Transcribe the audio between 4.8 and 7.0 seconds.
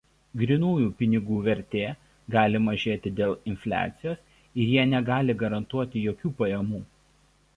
negali garantuoti jokių pajamų.